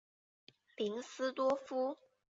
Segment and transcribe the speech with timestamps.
[0.77, 1.95] 林斯多夫。